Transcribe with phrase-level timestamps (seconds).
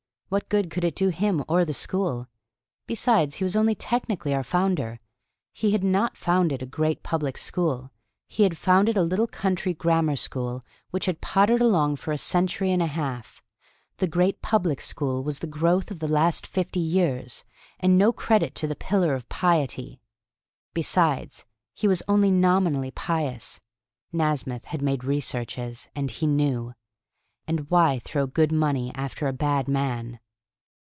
[0.31, 2.29] What good could it do him or the school?
[2.87, 5.01] Besides, he was only technically our founder.
[5.51, 7.91] He had not founded a great public school.
[8.29, 12.71] He had founded a little country grammar school which had pottered along for a century
[12.71, 13.41] and a half.
[13.97, 17.43] The great public school was the growth of the last fifty years,
[17.77, 19.99] and no credit to the pillar of piety.
[20.73, 21.43] Besides,
[21.73, 23.59] he was only nominally pious.
[24.13, 26.73] Nasmyth had made researches, and he knew.
[27.47, 30.19] And why throw good money after a bad man?